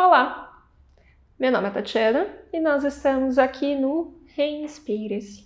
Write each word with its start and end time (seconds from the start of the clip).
Olá, 0.00 0.62
meu 1.36 1.50
nome 1.50 1.66
é 1.66 1.70
Tatiana 1.72 2.28
e 2.52 2.60
nós 2.60 2.84
estamos 2.84 3.36
aqui 3.36 3.74
no 3.74 4.14
Reinspire-se. 4.26 5.44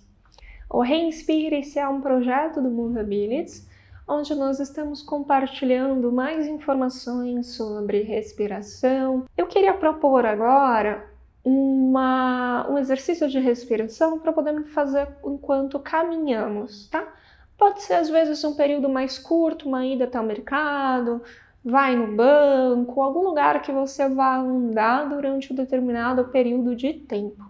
O 0.69 0.79
Reinspire-se 0.79 1.79
é 1.79 1.89
um 1.89 1.99
projeto 1.99 2.61
do 2.61 2.69
Movabilities 2.69 3.67
onde 4.07 4.35
nós 4.35 4.59
estamos 4.59 5.01
compartilhando 5.01 6.11
mais 6.11 6.45
informações 6.45 7.55
sobre 7.55 8.03
respiração. 8.03 9.25
Eu 9.35 9.47
queria 9.47 9.73
propor 9.73 10.23
agora 10.23 11.03
uma, 11.43 12.67
um 12.69 12.77
exercício 12.77 13.27
de 13.27 13.39
respiração 13.39 14.19
para 14.19 14.31
podermos 14.31 14.69
fazer 14.69 15.07
enquanto 15.25 15.79
caminhamos, 15.79 16.87
tá? 16.89 17.11
Pode 17.57 17.81
ser 17.81 17.95
às 17.95 18.07
vezes 18.07 18.43
um 18.43 18.53
período 18.53 18.87
mais 18.87 19.17
curto, 19.17 19.67
uma 19.67 19.83
ida 19.83 20.03
até 20.03 20.21
o 20.21 20.23
mercado, 20.23 21.23
vai 21.63 21.95
no 21.95 22.15
banco, 22.15 23.01
algum 23.01 23.21
lugar 23.21 23.61
que 23.61 23.71
você 23.71 24.09
vá 24.09 24.37
andar 24.37 25.07
durante 25.07 25.53
um 25.53 25.55
determinado 25.55 26.25
período 26.25 26.75
de 26.75 26.93
tempo, 26.93 27.43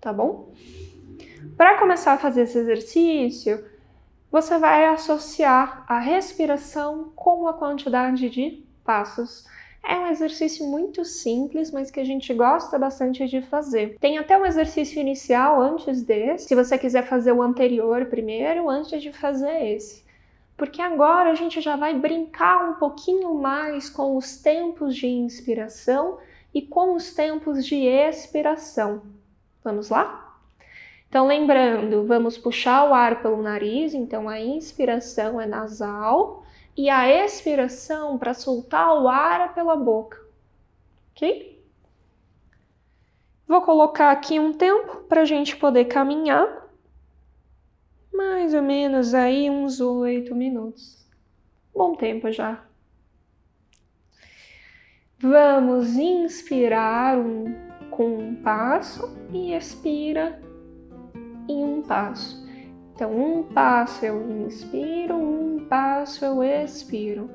tá 0.00 0.12
bom? 0.12 0.52
Para 1.56 1.78
começar 1.78 2.14
a 2.14 2.18
fazer 2.18 2.42
esse 2.42 2.58
exercício, 2.58 3.64
você 4.30 4.58
vai 4.58 4.86
associar 4.86 5.84
a 5.86 5.98
respiração 5.98 7.12
com 7.14 7.46
a 7.46 7.52
quantidade 7.52 8.28
de 8.28 8.64
passos. 8.84 9.46
É 9.82 9.96
um 9.96 10.08
exercício 10.08 10.66
muito 10.66 11.04
simples, 11.04 11.70
mas 11.70 11.90
que 11.90 12.00
a 12.00 12.04
gente 12.04 12.32
gosta 12.34 12.78
bastante 12.78 13.26
de 13.26 13.40
fazer. 13.40 13.96
Tem 13.98 14.18
até 14.18 14.36
um 14.36 14.44
exercício 14.44 15.00
inicial 15.00 15.60
antes 15.60 16.02
desse, 16.02 16.48
se 16.48 16.54
você 16.54 16.76
quiser 16.76 17.06
fazer 17.06 17.32
o 17.32 17.42
anterior 17.42 18.06
primeiro, 18.06 18.68
antes 18.68 19.00
de 19.00 19.12
fazer 19.12 19.64
esse 19.74 20.04
porque 20.60 20.82
agora 20.82 21.30
a 21.30 21.34
gente 21.34 21.58
já 21.58 21.74
vai 21.74 21.98
brincar 21.98 22.68
um 22.68 22.74
pouquinho 22.74 23.34
mais 23.34 23.88
com 23.88 24.14
os 24.14 24.36
tempos 24.36 24.94
de 24.94 25.06
inspiração 25.06 26.18
e 26.52 26.60
com 26.60 26.94
os 26.94 27.14
tempos 27.14 27.64
de 27.64 27.76
expiração. 27.86 29.00
Vamos 29.64 29.88
lá? 29.88 30.38
Então, 31.08 31.26
lembrando, 31.26 32.04
vamos 32.04 32.36
puxar 32.36 32.90
o 32.90 32.92
ar 32.92 33.22
pelo 33.22 33.40
nariz, 33.40 33.94
então 33.94 34.28
a 34.28 34.38
inspiração 34.38 35.40
é 35.40 35.46
nasal 35.46 36.44
e 36.76 36.90
a 36.90 37.08
expiração 37.08 38.18
para 38.18 38.34
soltar 38.34 39.00
o 39.00 39.08
ar 39.08 39.54
pela 39.54 39.76
boca, 39.76 40.20
ok? 41.12 41.58
Vou 43.48 43.62
colocar 43.62 44.10
aqui 44.10 44.38
um 44.38 44.52
tempo 44.52 45.04
para 45.08 45.22
a 45.22 45.24
gente 45.24 45.56
poder 45.56 45.86
caminhar 45.86 46.68
mais 48.20 48.52
ou 48.52 48.60
menos 48.60 49.14
aí 49.14 49.48
uns 49.48 49.80
oito 49.80 50.34
minutos. 50.34 51.08
Bom 51.74 51.94
tempo 51.94 52.30
já. 52.30 52.62
Vamos 55.18 55.96
inspirar 55.96 57.16
um, 57.16 57.46
com 57.90 58.18
um 58.18 58.34
passo 58.34 59.16
e 59.32 59.54
expira 59.54 60.38
em 61.48 61.64
um 61.64 61.80
passo. 61.80 62.46
Então, 62.94 63.10
um 63.16 63.42
passo 63.42 64.04
eu 64.04 64.46
inspiro, 64.46 65.16
um 65.16 65.66
passo 65.66 66.22
eu 66.22 66.42
expiro. 66.42 67.30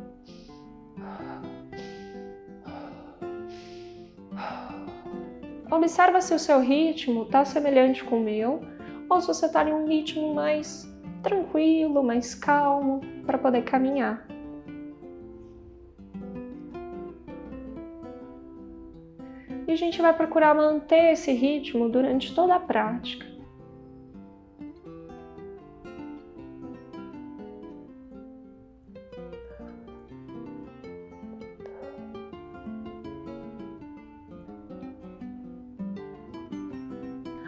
Observa 5.71 6.21
se 6.21 6.31
o 6.31 6.39
seu 6.39 6.59
ritmo 6.59 7.23
está 7.23 7.43
semelhante 7.43 8.03
com 8.03 8.19
o 8.19 8.23
meu 8.23 8.74
ou 9.09 9.21
se 9.21 9.27
você 9.27 9.45
está 9.45 9.67
em 9.67 9.73
um 9.73 9.87
ritmo 9.87 10.33
mais 10.33 10.91
tranquilo, 11.21 12.03
mais 12.03 12.35
calmo, 12.35 13.01
para 13.25 13.37
poder 13.37 13.63
caminhar. 13.63 14.25
E 19.67 19.71
a 19.71 19.75
gente 19.75 20.01
vai 20.01 20.13
procurar 20.13 20.53
manter 20.53 21.13
esse 21.13 21.31
ritmo 21.31 21.89
durante 21.89 22.33
toda 22.35 22.55
a 22.55 22.59
prática. 22.59 23.34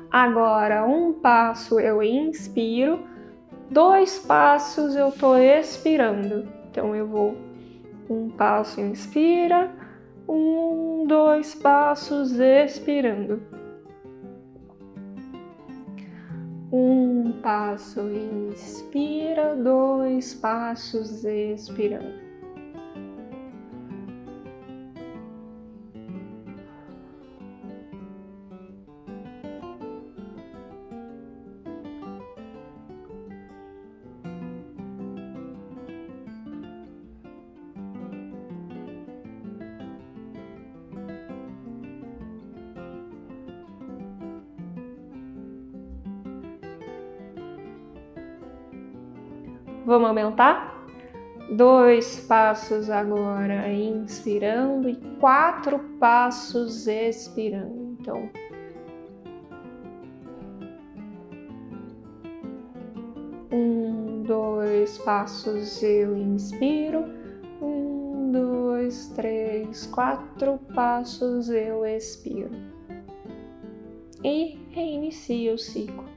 Agora, 0.09 0.85
um 0.85 1.13
passo 1.13 1.79
eu 1.79 2.01
inspiro, 2.01 3.06
dois 3.69 4.19
passos 4.19 4.95
eu 4.95 5.09
estou 5.09 5.38
expirando. 5.38 6.47
Então, 6.69 6.95
eu 6.95 7.07
vou 7.07 7.35
um 8.09 8.29
passo 8.29 8.79
inspira, 8.79 9.69
um, 10.28 11.06
dois 11.07 11.56
passos 11.56 12.40
expirando. 12.40 13.41
Um 16.72 17.34
passo 17.41 18.01
inspira, 18.01 19.56
dois 19.56 20.34
passos 20.34 21.23
expirando. 21.23 22.27
Vamos 49.88 50.09
aumentar? 50.09 50.86
Dois 51.50 52.20
passos 52.28 52.90
agora 52.90 53.72
inspirando 53.72 54.90
e 54.90 54.98
quatro 55.18 55.80
passos 55.98 56.88
expirando. 56.88 57.96
Então, 57.97 58.30
um, 63.50 64.24
dois 64.24 64.97
passos 64.97 65.81
eu 65.81 66.18
inspiro. 66.18 67.06
Um, 67.62 68.30
dois, 68.34 69.08
três, 69.16 69.86
quatro 69.86 70.59
passos 70.76 71.47
eu 71.47 71.86
expiro. 71.86 72.52
E 74.22 74.59
reinicio 74.72 75.53
o 75.53 75.58
ciclo. 75.58 76.16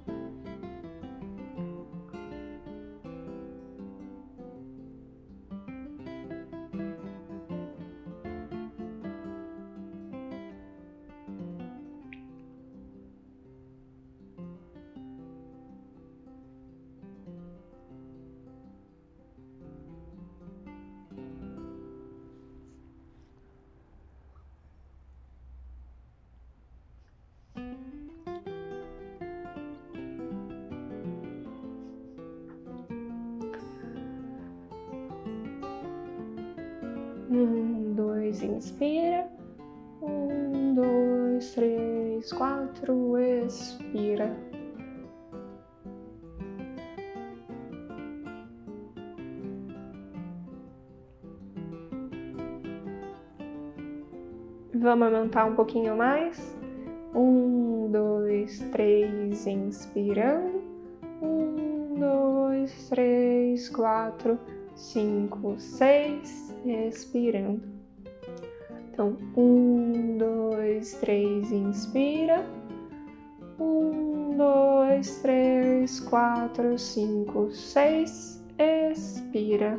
Um, 37.30 37.94
dois, 37.94 38.42
inspira. 38.42 39.30
Um, 40.02 40.74
dois, 40.74 41.54
três, 41.54 42.32
quatro, 42.32 43.16
expira. 43.18 44.36
Vamos 54.74 55.14
aumentar 55.14 55.44
um 55.44 55.54
pouquinho 55.54 55.96
mais. 55.96 56.58
Um, 57.14 57.90
dois, 57.92 58.58
três, 58.72 59.46
inspirando. 59.46 60.62
Um, 61.22 61.94
dois, 61.96 62.88
três, 62.88 63.68
quatro, 63.68 64.36
cinco, 64.74 65.58
seis, 65.58 66.54
expirando. 66.64 67.62
Então, 68.92 69.16
um, 69.36 70.18
dois, 70.18 70.94
três, 70.94 71.50
inspira. 71.50 72.44
Um, 73.58 74.36
dois, 74.36 75.20
três, 75.22 76.00
quatro, 76.00 76.78
cinco, 76.78 77.50
seis, 77.52 78.42
expira. 78.58 79.78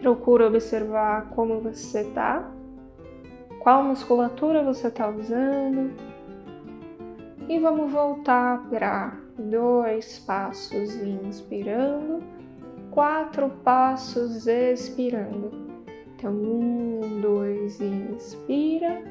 Procura 0.00 0.46
observar 0.46 1.30
como 1.30 1.60
você 1.60 2.00
está, 2.02 2.50
qual 3.60 3.82
musculatura 3.82 4.62
você 4.62 4.88
está 4.88 5.08
usando. 5.08 5.92
E 7.48 7.58
vamos 7.58 7.90
voltar 7.90 8.68
para 8.68 9.16
dois 9.38 10.18
passos 10.20 10.94
inspirando, 10.96 12.22
quatro 12.90 13.48
passos 13.64 14.46
expirando. 14.46 15.50
Então, 16.14 16.32
um, 16.32 17.20
dois, 17.20 17.80
inspira. 17.80 19.02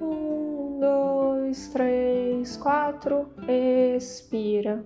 Um, 0.00 0.78
dois, 0.80 1.68
três, 1.68 2.56
quatro, 2.56 3.28
expira. 3.48 4.84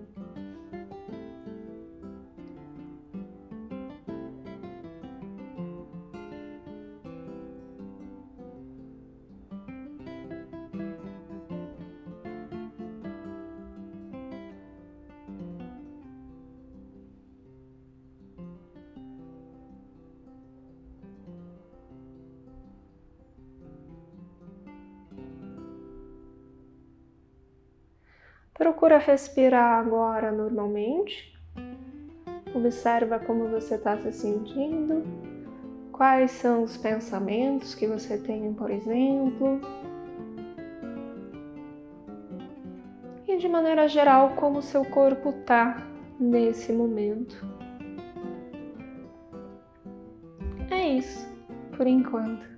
Procura 28.65 28.97
respirar 28.97 29.77
agora 29.79 30.31
normalmente. 30.31 31.31
Observa 32.51 33.19
como 33.19 33.47
você 33.47 33.75
está 33.75 33.95
se 33.95 34.11
sentindo. 34.11 35.03
Quais 35.91 36.31
são 36.31 36.63
os 36.63 36.75
pensamentos 36.75 37.75
que 37.75 37.85
você 37.85 38.17
tem, 38.17 38.51
por 38.55 38.71
exemplo. 38.71 39.61
E 43.27 43.37
de 43.37 43.47
maneira 43.47 43.87
geral, 43.87 44.31
como 44.35 44.63
seu 44.63 44.83
corpo 44.83 45.29
está 45.29 45.87
nesse 46.19 46.73
momento. 46.73 47.45
É 50.71 50.87
isso, 50.87 51.31
por 51.77 51.85
enquanto. 51.85 52.54